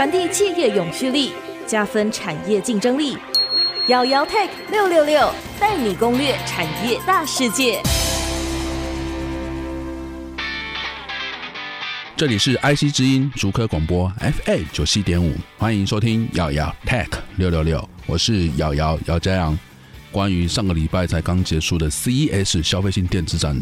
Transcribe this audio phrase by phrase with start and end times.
[0.00, 1.30] 传递企业永续力，
[1.66, 3.18] 加分产业竞争力。
[3.88, 5.30] 姚姚 Tech 六六六
[5.60, 7.82] 带你攻略产业大世界。
[12.16, 19.58] 这里是 IC 之音竹科广播 FA 九七点五，欢迎收听姚姚 Tech 六六六，我是姚姚姚嘉洋。
[20.10, 23.54] 关于上个礼拜才刚结束的 CES 消费性电子展。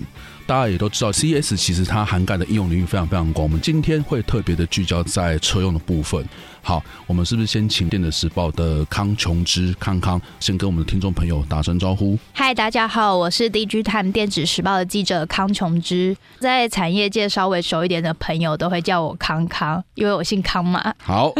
[0.49, 3.43] 大家也都知道，C S 其实它涵盖的应用领域非常非常广。
[3.43, 6.27] 我们今天会特别的聚焦在车用的部分。
[6.69, 12.19] 好，我们是不是先请电子时报的康琼之康康先跟我们的听众朋友打声招呼？
[12.35, 16.15] 嗨，大家好，我是 DigiTime 电子时报的记者康琼之。
[16.39, 20.95] 在产业界稍微熟一点的朋友都会叫我康康，因为我姓康嘛。
[20.99, 21.33] 好，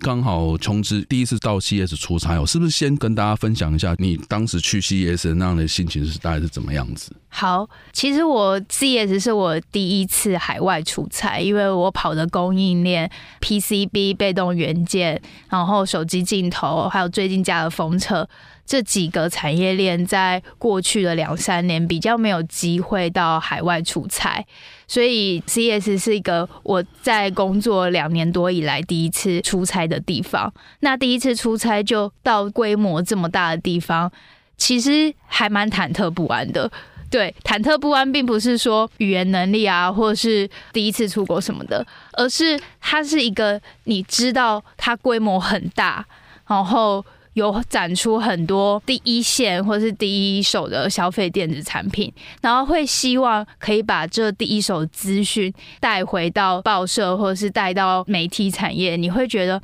[0.00, 7.12] 刚好琼之第一次到 CES 出差，我是不是先跟大家分享一下你当时去 CES 的那样的心情是大概是怎么样子？
[7.28, 13.08] 好，其实我 CES 是我第一次海外出差，因为我跑的供应链
[13.40, 18.28] PCB 被动元件，然后手机镜头，还有最近加的封测
[18.64, 24.44] 这几个产业链，在过去的两三年比较没有机会到海外出差，
[24.86, 30.52] 所以 CS 是一个我在工作两年多以来第一次出差的地方。
[30.80, 34.10] 那第一次出差就到规模这么大的地方，
[34.56, 36.70] 其实还蛮忐忑不安的。
[37.12, 46.02] 对，忐忑不安，并不是说语言能力啊，或者是第一次出国什么的，而是它是一个你知道它规模很大，
[46.48, 47.04] 然后
[47.34, 52.10] 有展出很多第一线或是第一手的消费电子产品，
[52.40, 59.60] 然后会希望可以把这第一手资讯带回到报社或者是带到媒体产业，你会觉得。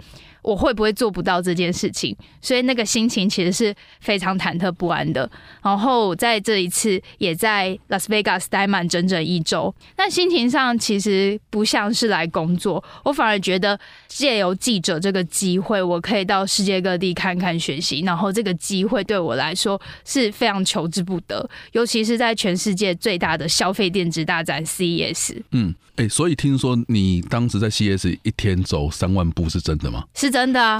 [0.49, 2.17] 我会不会做不到这件事情？
[2.41, 5.31] 所以那个心情其实是非常忐忑不安的。
[5.63, 18.01] 然后在这一次也在拉斯维加斯待满整整一周，那心情上其实不像是来工作，我反而觉得借由记者这个机会，我可以到世界各地看看学习。
[18.07, 25.43] 然后这个机会对我来说是非常求之不得，尤其是在全世界最大的消费电子大展 CES。
[25.51, 30.05] 嗯，哎、欸，所以听说你当时在 CES 一天走三万步是真的吗？
[30.15, 30.29] 是。
[30.39, 30.79] 真的啊，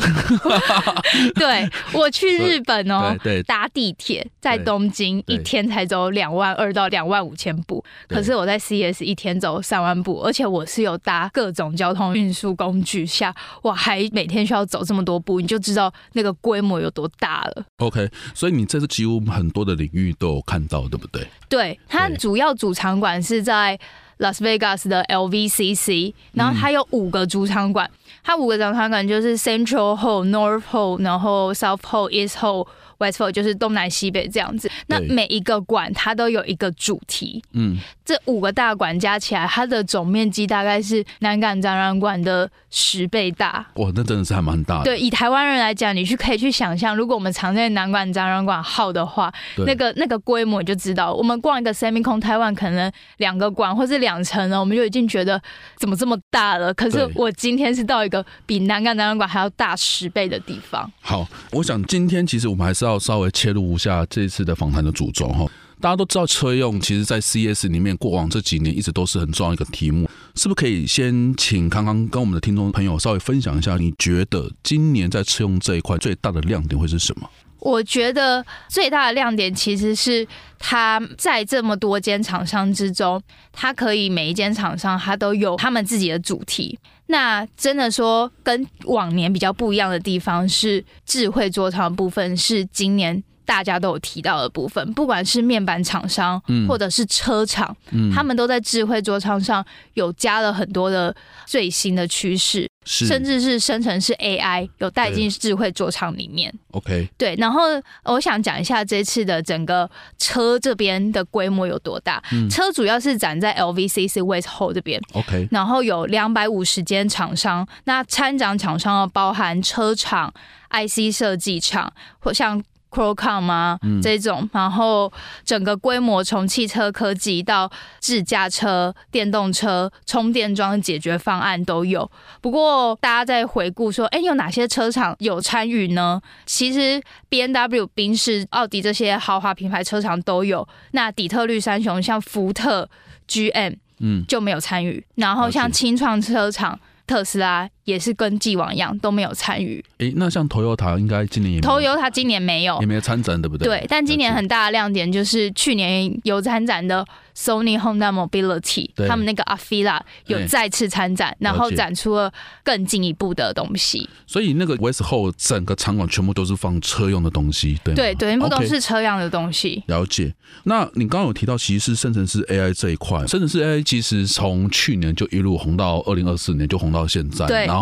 [1.35, 17.65] 对，我去日本哦，搭地铁在东京一天才走两万二到两万五千步，可是我在 CES 一天走三万步，而且我是有搭各种交通运输工具下，我还每天需要走这么多步，你就知道那个规模有多大了。
[17.79, 21.27] OK，所以你这次几乎很多的领域都有看到，对不对？
[21.49, 23.77] 对，它主要主场馆是在
[24.19, 27.91] Las Vegas 的 LVCC，然后它有五个主场馆。
[28.23, 32.67] 它五个主场馆就是 Central Hall、North Hall，然后 South Hall、East Hall。
[32.99, 43.65] Westfield 就是东南西北这样子，那每一个馆它都有一个主题，嗯，这五个大馆加起来，它的总面积大概是南港展览馆的十倍大。
[43.75, 44.85] 哇，那真的是还蛮大的。
[44.85, 55.41] 对，以台湾人来讲，你去可以去想象，如果我们常在南港展览馆耗的话，那个那个规模你就知道，我们逛一个 SEMICON Taiwan 可能两个馆或是两层呢，我们就已经觉得
[55.77, 56.75] 怎么这么大了。
[56.75, 60.91] 可是我今天是到一个比南港展览馆还要大十倍的地方。
[61.01, 62.88] 好，我想今天其实我们还是要。
[62.89, 65.47] 要稍微切入一下这一次的访谈的主轴哈，
[65.81, 77.29] 大家都知道车用，其实在 CS 里面过往这几年一直都是很重要一个题目，是不是可以先请康康跟我们的听众朋友稍微分享一下，你觉得今年在车用这一块最大的亮点会是什么？
[77.61, 80.27] 我觉得最大的亮点其实是
[80.61, 83.21] 它在这么多间厂商之中，
[83.53, 86.79] 它可以每一间厂商它都有他们自己的主题。
[87.09, 99.65] 那真的说跟往年比较不一样的地方是智慧座舱部分，是今年大家都有提到的部分，不管是面板厂商，或者是车厂，嗯，他们都在智慧座舱上
[99.95, 101.15] 有加了很多的
[101.47, 102.69] 最新的趋势。
[102.89, 106.53] 甚至是生成式 AI 有带进智慧座舱里面。
[106.71, 107.35] OK，对。
[107.37, 107.63] 然后
[108.05, 112.23] 我想讲一下这次的整个车这边的规模有多大。
[112.33, 114.99] 嗯、车主要是展在 LVCC West Hall 这边。
[115.13, 120.33] OK，然后有两百五十间厂商，那参展厂商要包含车厂、
[120.71, 122.63] IC 设计厂或像。
[122.91, 125.13] Qualcomm 啊，这种，然后
[125.45, 127.71] 整个规模从汽车科技到
[128.01, 132.11] 自驾车、电动车、充电桩解决方案都有。
[132.41, 136.21] 不过大家在回顾说，哎，有哪些车厂有参与呢？
[136.47, 140.67] 其实 B N W、宾士、奥迪这些豪华品牌车厂都有。
[140.93, 142.89] 那底特律三雄像福特、
[143.29, 145.05] GM，嗯，就没有参与。
[145.17, 146.79] 然后像清创车厂。
[147.09, 149.83] 特斯拉也是跟既往一样都没有参与。
[149.97, 153.67] 诶，那像 Toyota 应该今年也没有，Toyota 今年没有，也没有参展，对不对？
[153.67, 157.03] 对，但今年很大的亮点就是去年有参展的
[157.35, 162.31] Sony Honda Mobility，他们那个 Afeela 有再次参展，然后展出了
[162.63, 164.07] 更进一步的东西。
[164.27, 169.83] 所以那个 West Hall 整个场馆全部都是放车用的东西，对对，全部都是车样的东西。
[169.87, 170.35] 了解。
[170.65, 177.47] 那你刚刚有提到，其实是生成式 AI 这一块，生成式 AI 其实从去年就一路红到二零二四年，就红到现在。
[177.47, 177.78] 对，然后。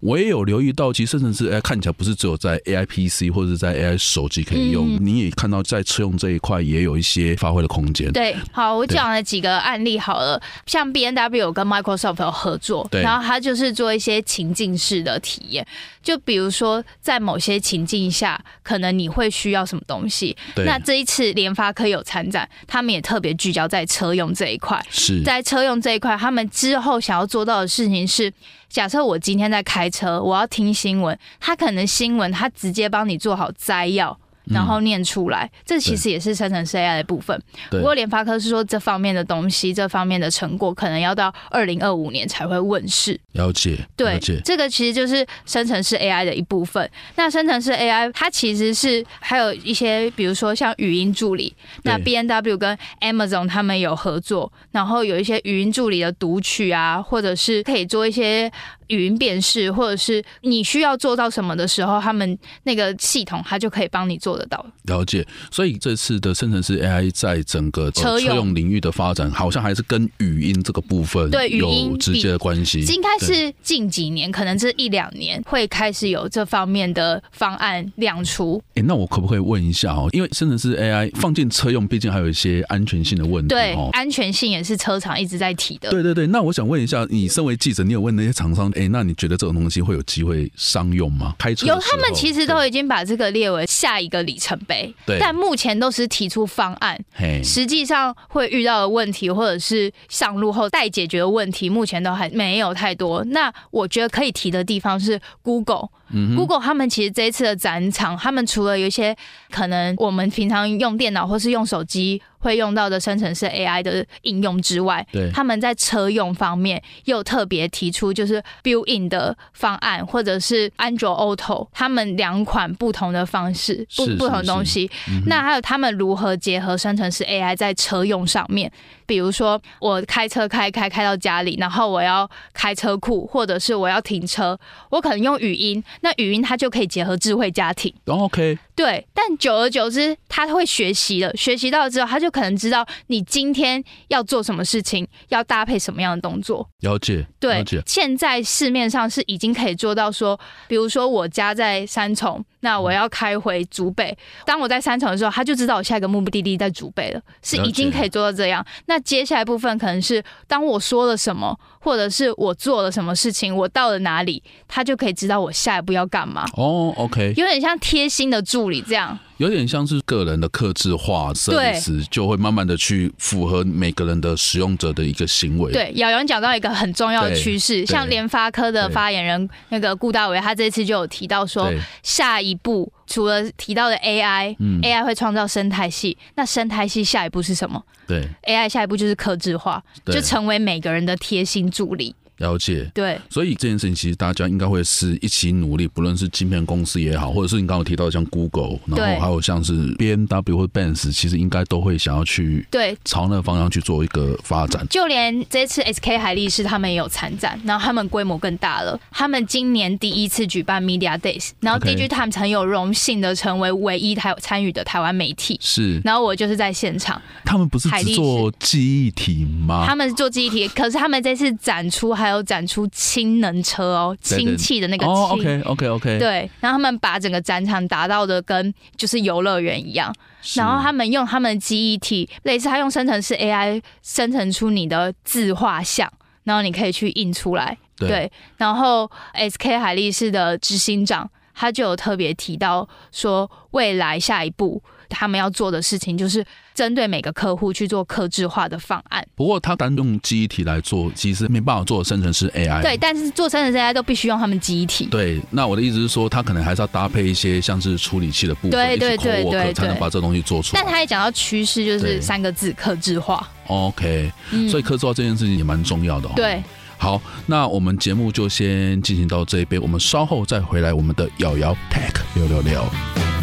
[0.00, 8.12] 我也有留意到，其实生成式 AI 看起来不是只有在 AI PC 或者是在 AI 手机可以用，嗯、你也看到在车用这一块也有一些发挥的空间。
[8.12, 15.66] 对，好，我讲了几个案例好了，像 B N W 跟 Microsoft 有合作，对然后它就是做一些情境式的体验，
[16.00, 20.36] 就比如说在某些情境下，可能你会需要什么东西。
[20.64, 24.80] 那这一次联发科有参展，他们也特别聚焦在车用这一块。
[24.88, 28.32] 是在车用这一块，他们之后想要做到的事情是。
[28.68, 34.18] 假设我今天在开车，我要听新闻，他可能新闻他直接帮你做好摘要。
[34.50, 37.40] 然后念出来，这其实也是生成式 AI 的部分。
[37.70, 43.18] 不过联发科是说这方面的东西，这方面的成果可能要到二零二五年才会问世。
[43.32, 44.18] 了解，对。
[44.44, 46.90] 这个其实就是生成式 AI 的一部分。
[47.16, 51.54] 那生成式 AI 它其实是还有一些，比如说像语音助理。
[51.84, 58.50] 那 B N W 跟 Amazon 他们有合作，然后有一些语音助理的读取啊，或者是可以做一些
[58.88, 64.38] 语音辨识，或者是你需要做到什么的时候，他们那个系统它就可以帮你做。
[64.38, 72.82] 得到了解，所以这次的生成式 AI 在整个车用领域的发展，好像还是跟语音这个部分对语音直接的关系。
[72.82, 78.62] 应该是近几年，可能这一两年会开始有这方面的方案亮出。
[78.76, 80.08] 哎，那我可不可以问一下哦？
[80.12, 83.48] 因为生成式 AI 放进车用，毕竟还有一些安全性的问题。
[83.48, 85.90] 对，安全性也是车厂一直在提的。
[85.90, 88.70] 对对对，那我想问一下，你身为记者，你有问那些厂商？
[88.78, 91.34] 哎，那你觉得这种东西会有机会商用吗？
[91.36, 96.98] 开车有，他们其实都已经把这个列为下一个里程碑，对，但目前都是提出方案，
[97.42, 103.24] 实际上会遇到的问题或者是上路后待解决的问题，目前都还没有太多。
[103.24, 105.88] 那我觉得可以提的地方是 Google。
[106.10, 109.16] 嗯，Google 他们其实这一次的展场，他们除了有一些
[109.50, 124.90] 可能我们平常用电脑或是用手机会用到的生成式 AI 的应用之外，对，他们在车用方面又特别提出就是 built-in 的方案，或者是 Android Auto，他们两款不同的方式，不不同的东西。
[125.08, 128.72] 嗯、那还有他们如何结合生成式 AI 在车用上面？
[129.08, 134.56] 比如说我开车开开开到家里，然后我要开车库，或者是我要停车，
[134.90, 135.82] 我可能用语音。
[136.02, 139.06] 那语音它就可以结合智慧家庭，OK，对。
[139.14, 146.68] 但久而久之，他会学习了，学习到了之后，他就可能知道你今天要做什么事情，要搭配什么样的动作。
[146.80, 147.54] 了解，对。
[147.54, 147.82] 了解。
[147.86, 150.38] 现在市面上是已经可以做到说，
[150.68, 158.64] 比如说我家在三重，那我要开回竹北，当我在三重的时候，他就知道我下一个目的地在竹北了，是已经可以做到这样。
[158.86, 166.44] 那接下来部分可能是当我说了什么，或者是我做了什么事情，我到了哪里，他就可以知道我下一步要干嘛。
[166.54, 169.18] 哦，OK，有点像贴心的助理这样。
[169.38, 175.72] 有点像是个人的克制化设计，就会慢慢的去符合每个人的使用者的一个行为。
[175.72, 181.72] 对，姚洋讲到一个很重要的趋势，像联发科的发言人那个顾大伟，他这次就有提到说，
[182.02, 187.80] 下一步除了提到的 AI，AI、嗯、AI 会创造生态系，那生态系下一步是什么？
[188.08, 192.14] 对，AI 下一步就是克制化，就成为每个人的贴心助理。
[192.38, 204.86] 了解，对，所以这件事情其实大家应该会是一起努力，不论是晶片公司也好，或者是你刚刚提到的像 Google，然后还有像是 BMW 或 Benz，其实应该都会想要去对朝那个方向去做一个发展。
[204.88, 217.20] 就连这次 SK 海力士他们也有参展，然后他们规模更大了，他们今年第一次举办 Media Days，然后 DIGITIMES 很有荣幸的成为唯一台参与的台湾媒体，是，然后我就是在现场。
[217.44, 219.84] 他们不是只做记忆体吗？
[219.84, 222.27] 他们是做记忆体，可是他们这次展出还。
[222.28, 225.14] 还有展出氢能车哦，氢气的那个氢。
[225.14, 226.18] 哦，OK OK OK。
[226.18, 230.14] 对，然后他们把整个展场打造的跟就是游乐园一样，
[230.54, 236.12] 然后他们用他们的记忆体，类似他用生成式 AI 生成出你的自画像，
[236.44, 237.76] 然后你可以去印出来。
[237.96, 244.82] 对，对，然后 SK 海力士的执行长他就有特别提到说，未来下一步。
[245.08, 249.26] 他们要做的事情就是针对每个客户去做客制化的方案。
[249.34, 252.82] 不过，他单用记忆体来做，其实没办法做生成式 AI。
[252.82, 255.06] 对，但是做生成式 AI 都必须用他们记忆体。
[255.06, 260.82] 对，那我的意思是说，他可能还是要搭配一些像是处理器的部分，对对对对，才能把这东西做出来。
[260.82, 263.48] 但他也讲到趋势，就是三个字：客制化。
[263.66, 264.32] OK，
[264.70, 266.28] 所以客制化这件事情也蛮重要的。
[266.34, 266.62] 对，
[266.96, 273.37] 好，那我们节目就先进行到这一边，我们稍后再回来我们的瑶瑶 Tech 六六六。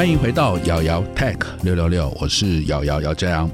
[0.00, 3.50] 欢迎回到瑶瑶 Tech 六六六，我是瑶瑶姚家阳。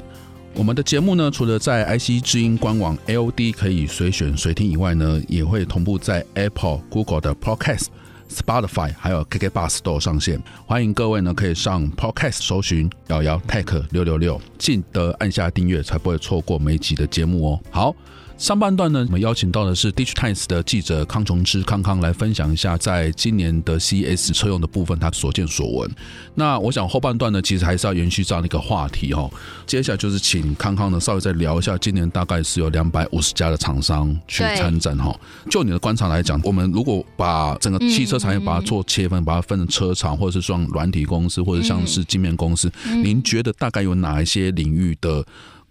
[0.55, 7.87] 我们的节目呢，除了在 IC 之音官网 AOD 可以随选随听以外呢，也会同步在 Apple、Google 的 Podcast、
[8.31, 10.41] Spotify 还有 KKBOX 都有上线。
[10.67, 17.61] 欢迎各位呢，可以上 Podcast 搜寻瑶瑶 Tech 六六六，记得按下订阅，才不会错过每集的节目哦。
[17.73, 17.93] 好。
[18.39, 25.91] 上半段呢，我们邀请到的是 DIGITIMES 的记者康琼芝康康来分享一下，在今年的 CES 车用的部分，他所见所闻。
[26.35, 29.31] 那我想后半段呢，其实还是要延续这样的一个话题哦。
[29.67, 35.19] 接下来就是请康康呢稍微再聊一下，今年大概是有两百五十家的厂商去参展哈。
[35.51, 42.71] 就你的观察来讲，我们如果把整个汽车产业把它做切分，把它分成车厂，或者是说软体公司，或者像是镜面公司，
[43.03, 45.25] 您觉得大概有哪一些领域的？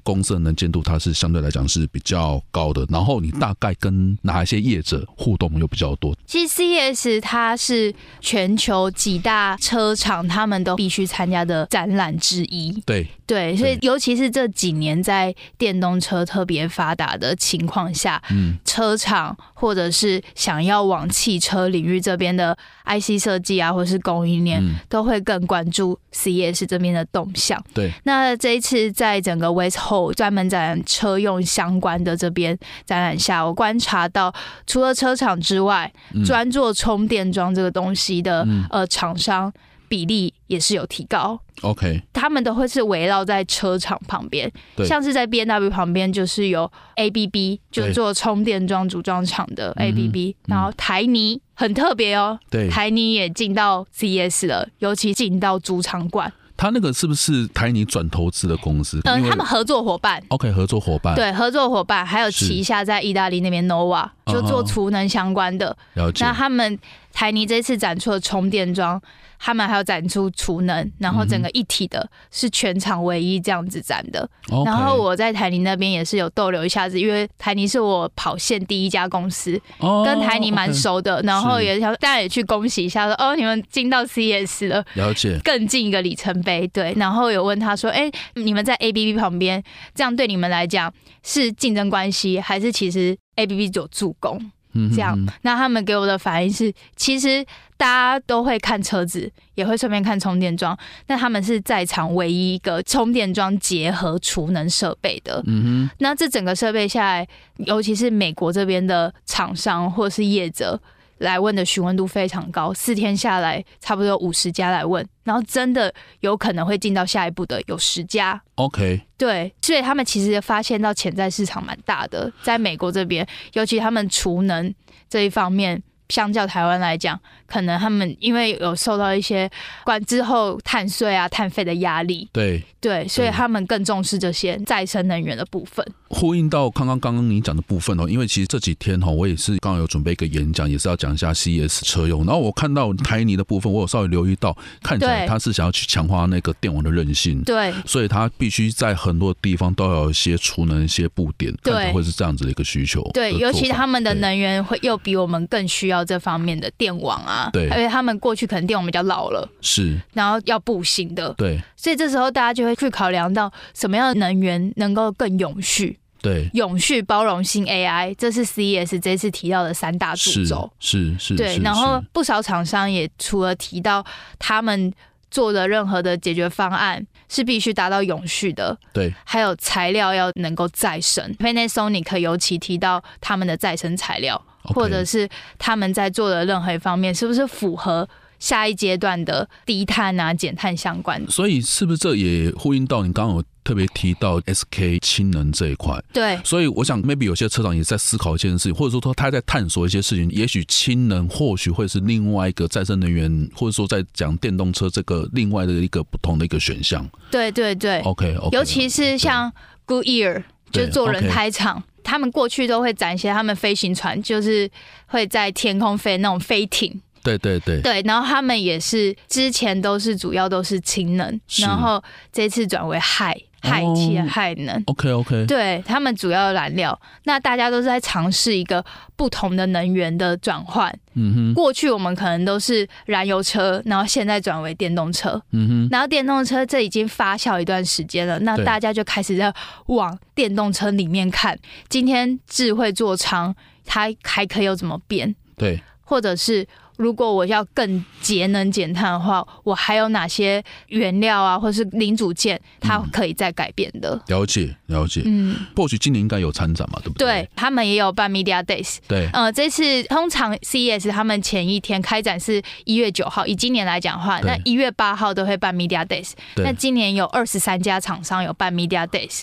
[0.06, 2.86] 公司的能见度，它是相对来讲是比较高的。
[2.90, 6.16] 然后你大概跟哪一些业者互动又比较多？
[6.26, 12.82] 其实 CES 它是全球几大车厂他们都必须参加的展览之一。
[12.86, 22.56] 对对，所以尤其是这几年在电动车特别发达的情况下，嗯，车厂或者是想要往汽车领域这边的
[22.86, 27.60] IC 设计啊，或者是供应链，都会更关注 CES 这边的动向。
[27.74, 29.80] 对，那这一次在整个 West
[30.16, 32.56] 专门展车用相关的这边
[32.86, 34.32] 展览下，我观察到，
[34.68, 35.92] 除了车厂之外，
[36.24, 39.52] 专、嗯、做充电桩这个东西的、嗯、呃厂商
[39.88, 41.40] 比例也是有提高。
[41.62, 44.52] OK，他们都会是围绕在车厂旁边，
[44.86, 56.32] 像是在 B N W 旁边就是有 ABB，就是做充电桩组装厂的 ABB，、嗯、然后台泥很特别哦，对，台泥也进到 CES 了，尤其进到主场馆。
[56.58, 59.02] 他那个是不是台泥转投资的公司？
[59.04, 60.24] 嗯，他们合作伙伴。
[60.30, 61.14] OK，合作伙伴。
[61.14, 65.76] 对，合作伙伴还有旗下在意大利那边 Nova 就做储能相关的。
[65.96, 66.24] 了解。
[66.24, 66.80] 那他们
[67.16, 69.02] 台泥这次展出了充电桩。
[69.38, 74.28] 他们还有展出储能，然后整个一体的，是全场唯一这样子展的。
[74.66, 81.22] 然后我在台泥那边也是有逗留一下子，因为台泥是我跑线第一家公司，oh, 跟台泥蛮熟的。
[81.24, 86.66] 然后也想大家也去恭喜一下说，说哦，你们进到 CES 了，了解，更进一个里程碑。
[86.70, 89.62] 对，然后有问他说，哎，你们在 ABB 旁边，
[89.94, 90.92] 这样对你们来讲
[91.24, 94.52] 是竞争关系，还是其实 ABB 有助攻？
[94.94, 97.46] 这样，那他们给我的反应是，其实
[97.78, 100.78] 大家都会看车子，也会顺便看充电桩。
[101.08, 105.42] 那他们是在场唯一一个充电桩结合储能设备的。
[105.48, 107.28] 嗯哼，那这整个设备下来，
[107.58, 110.80] 尤其是美国这边的厂商或是业者。
[111.20, 118.42] 来问的询问度非常高，四天下来差不多有五十家来问，然后真的有可能会进到下一步的有十家。
[118.56, 124.74] OK，对，所以他们其实发现到潜在市场蛮大的，在美国这边，尤其他们储能
[125.10, 125.82] 这一方面。
[126.10, 129.50] 相较台湾来讲，可能他们因为有受到一些
[129.84, 135.86] 关之后碳税啊、碳费的压力，对对，所以他们更重视这些再生能源的部分。
[136.10, 142.24] 呼应到刚刚刚刚你讲的部分哦，因为其实这几天哈，我也是刚刚有准备一个演讲，也是要讲一下 CES 车用。
[142.24, 153.02] 然后我看到台泥的部分，我有稍微留意到，看起来他是想要去强化那个电网的韧性，对，所以他必须在很多地方都要有一些储能、一些布点，对，会是这样子的一个需求。
[153.14, 155.95] 对，尤其他们的能源会又比我们更需要。
[155.96, 174.06] 到这方面的电网啊，对，因为他们过去可能电网比较老了，是，然后要步行的，对，所以这时候大家就会去考量到什么样的能源能够更永续，对，永续、包容性 AI，这是 CES 这次提到的三大主轴，是是，对，然后不少厂商也除了提到
[174.38, 174.92] 他们
[175.32, 184.42] 做的任何的解决方案是必须达到永续的，对，还有材料要能够再生，Panasonic 尤其提到他们的再生材料。
[184.74, 188.08] 或者是他们在做的任何一方面，是不是符合
[188.40, 191.32] 下一阶段的低碳啊、减碳相关的？
[191.32, 196.00] 所以是不是这也呼应到你刚刚有特别提到 SK 氢能这一块？
[196.14, 200.30] 对，所以我想 maybe 有些车厂也在思考一件事情，或者说他他在探索一些事情。
[200.30, 207.10] 也许氢能或许会是另外一个再生能源，或者说在讲电动车这个另外的一个不同的一个选项。
[207.32, 209.52] 对对对，OK OK，尤其是像
[209.88, 211.82] Goodyear 就做轮胎厂。
[212.06, 214.70] 他们过去都会展现他们飞行船，就是
[215.08, 217.02] 会在天空飞那种飞艇。
[217.24, 218.02] 对对对，对。
[218.04, 223.36] 然后他们也是之前都是主要都是氢能，然后这次转为氦。
[223.66, 228.84] 氦气、氦能，OK OK，对他们主要的燃料，那大家都是在尝试一个
[229.16, 230.94] 不同的能源的转换。
[231.16, 235.42] 嗯哼，过去我们可能都是燃油车，然后现在转为电动车。
[235.52, 239.54] 嗯哼，然后电动车这已经发酵一段时间了，那大家就开始在
[239.88, 241.58] 往电动车里面看，
[241.90, 243.56] 今天智慧座舱
[243.86, 245.34] 它还可以有怎么变？
[245.58, 254.20] 对，或者是如果我要更节能减碳的话，我还有哪些原料啊，或是零组件，它可以再改变的？
[254.28, 255.22] 了解，了解。
[255.26, 257.28] 嗯，或许今年应该有参展嘛，对不对？
[257.28, 258.98] 对，他们也有办 Media Days。
[259.08, 266.32] 对，呃，这次通常 CES 他们前一天开展是一月九号，以今年来讲的话，那一月八号都会办 Media Days。
[266.56, 269.42] 那今年有二十三家厂商有办 Media Days。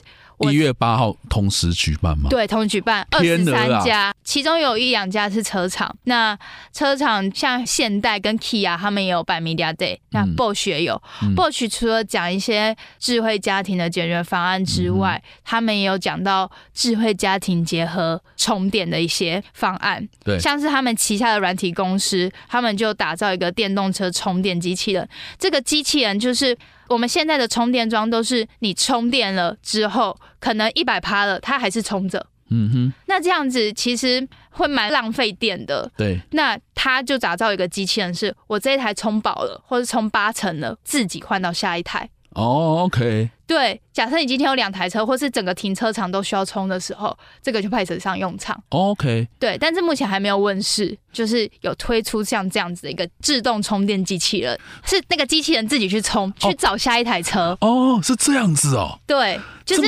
[0.50, 2.28] 一月八号同时举办吗？
[2.30, 5.94] 对，同时举办二十三家，其中有一两家是车厂。
[6.04, 6.36] 那
[6.72, 9.98] 车厂像现代跟 Kia，他们也有办 Media Day。
[10.10, 20.08] 那 Bosch 也有、嗯、Bosch 除了讲一些智慧家庭的解决方案之外，嗯、他们也有讲到智慧家庭结合充电的一些方案。
[20.24, 25.08] 对，像是他们旗下的软体公司，他们就打造一个电动车充电机器人。
[25.38, 26.56] 这个机器人就是。
[26.92, 32.26] 我们现在的充电桩都是你充电了之后，可能一百趴了，它还是充着。
[32.54, 35.90] 嗯哼，那这样子其实会蛮浪费电的。
[35.96, 42.10] 对，那他就打造一个机器人，是我这一台充饱了，或者充八成了，自己换到下一台。
[42.34, 43.30] 哦，OK。
[43.46, 48.58] 对，假设你今天有两台车，或是整个停车场都需要充的时候，这个就派得上用场。
[48.70, 57.56] OK，对，但是目前还没有问世，就是有推出像这样子的一个自动充电机器人，是那个机器人自己去充，去找下一台车。
[57.60, 58.98] 哦，是这样子哦。
[59.06, 59.82] 对，就是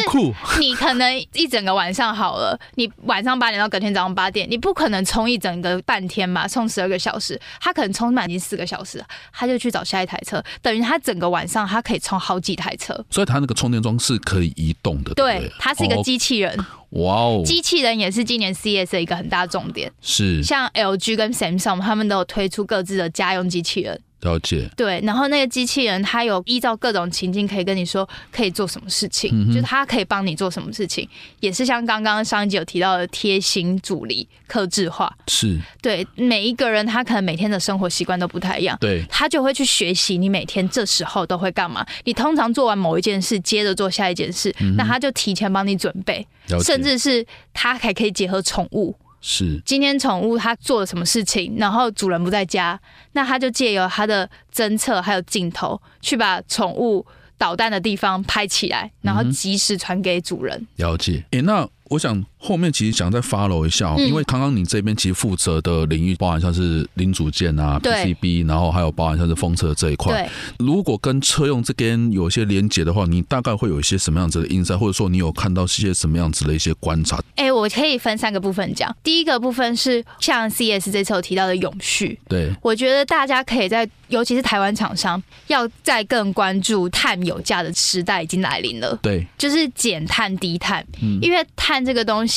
[0.61, 12.95] 你可能一整个晚上好了，你晚上八点到隔天早上八点，你不可能充一整个半天嘛，充十二个小时，他可能充满已经四个小时，他就去找下一台车，等于他整个晚上他可以充好几台车。
[13.11, 13.55] 所以他那个。
[13.55, 16.55] 充电桩是可以移动的，对，对，它是一个机器人。
[16.91, 19.91] 哇哦，机器人也是今年 CES 的一个很大重点。
[20.03, 23.99] 是，像 LG 跟 Samsung 他们都有推出各自的家用机器人。
[24.25, 31.07] 了解，对，然后那个机器人它有依照各种情境可以跟你说可以做什么事情，嗯、就是它可以帮你做什么事情，
[31.40, 35.59] 也是像刚刚上一集有提到的贴心助理、克制化，是。
[35.83, 46.27] 对每一个人他可能每天的生活习惯都不太一样，对，他就会去学习你每天这时候都会干嘛，你通常做完某一件事，接着做下一件事，嗯、那他就提前帮你准备，
[46.64, 48.96] 甚至是他还可以结合宠物。
[49.27, 52.79] 是，今天宠物它做了什么事情，然后主人不在家，
[53.13, 57.07] 那他就借由他的侦测还有镜头，去把宠物
[57.39, 60.55] 捣蛋的地方拍起来，然后及时传给主人。
[60.59, 61.67] 嗯、了解，诶，那。
[61.91, 70.12] 我想后面其实想再 follow 一下，因为刚刚你这边其实负责的领域包含像是零组件啊、PCB，然后还有包含像是风车这一块。
[70.12, 77.22] 对，如果跟车用这边有一些连接的话，你大概会有一些什么样子的 insight，或者说你有看到一些什么样子的一些观察？
[77.37, 78.94] 哎，我可以分三个部分讲。
[79.04, 88.98] 第一个部分是像 CES 这次有提到的永续，对，我觉得大家可以在，尤其是台湾厂商，要再更关注碳有价的时代已经来临了。
[89.00, 91.85] 对，就是减碳低碳，嗯，因为碳。
[91.85, 92.34] 这个东西，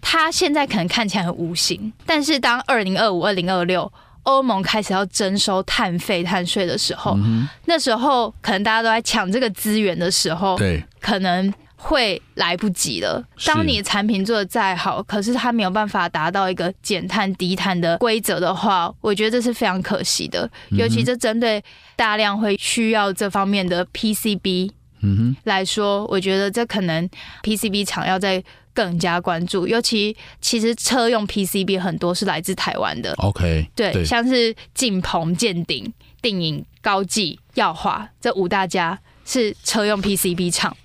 [0.00, 3.90] 它现在可能看起来很无形，但是当二零二五、二零二六
[4.24, 13.24] 欧盟开始要征收碳费、碳税的时候，嗯、那时候可能大家都在抢这个资源的时候，对，可能会来不及了。
[13.44, 20.50] 当你的产品做的再好，可是它没有办法达到一个减碳低碳的规则的话，我觉得这是非常可惜的。
[20.70, 21.62] 尤其这针对
[21.94, 24.70] 大量会需要这方面的 PCB，
[25.02, 27.08] 嗯哼，来说，我觉得这可能
[27.44, 28.42] PCB 厂要在。
[28.76, 33.14] 更加关注，尤其其实车用 PCB 很多是来自台湾的。
[33.16, 40.76] OK，对，对像是晋鹏、建鼎、定影、高技、耀华这五大家是车用 PCB 厂。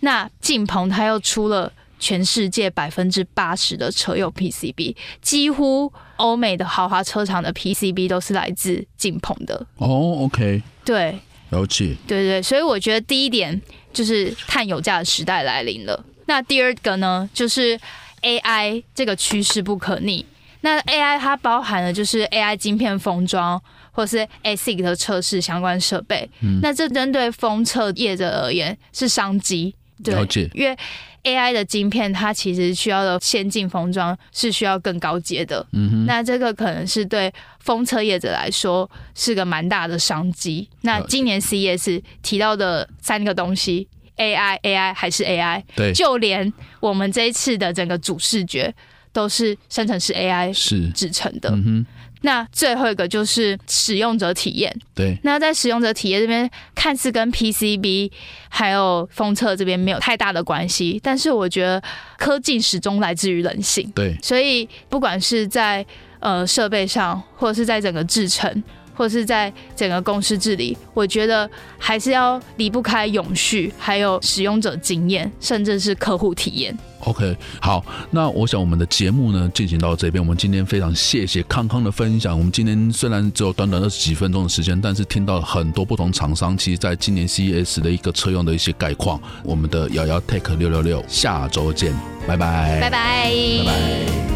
[0.00, 9.54] 那晋鹏它又出了全世界百分之八十的车用 PCB，几乎欧美的豪华车厂的 PCB 都是来自晋鹏的。
[9.76, 11.18] 哦、oh，OK，对，
[11.50, 13.60] 了解，对对，所以我觉得第一点
[13.92, 16.02] 就是碳有价的时代来临了。
[16.26, 17.78] 那第二个呢，就是
[18.22, 20.24] AI 这个趋势不可逆。
[20.60, 23.60] 那 AI 它包含了就是 AI 晶片封装，
[23.92, 26.28] 或是 ASIC 的测试相关设备。
[26.40, 26.58] 嗯。
[26.60, 29.74] 那这针对封测业者而言是商机。
[30.02, 30.14] 对。
[30.14, 30.50] 了解。
[30.54, 30.76] 因为
[31.22, 35.64] AI 的晶片它其实需要的先进封装是需要更高阶的。
[36.06, 40.68] 那这个可能是对封测业者来说是个蛮大的商机。
[40.80, 43.86] 那今年 CES 提到的三个东西。
[44.16, 48.74] AI AI 还是 AI，对，就连我们这一次的整个主视觉
[49.12, 51.50] 都是生成式 AI 是制成的。
[51.50, 51.84] 嗯、
[52.22, 55.16] 那最后一个就是使用者体验，对。
[55.22, 58.10] 那在使用者体验这边，看似跟 PCB
[58.48, 61.82] 还有封测这边没有太大的关系，但是我觉得
[62.18, 64.16] 科技始终来自于人性，对。
[64.22, 65.84] 所以不管是在
[66.20, 68.62] 呃设备上，或者是在整个制程。
[68.96, 76.76] 或是在整个公司治理，我觉得还是要离不开永续，还有使用者经验，甚至是客户体验。
[77.00, 82.36] OK，好，那我想我们的节目呢进行到这边，我们今天非常谢谢康康的分享。
[82.36, 89.20] 我们今天虽然只有短短二十几分钟的时间，但是听到了很多不同厂商其实在今年 CES 的一个车用的一些概况。
[89.44, 91.92] 我们的瑶瑶 Take 六六六，下周见，
[92.26, 94.35] 拜拜，拜拜，拜拜。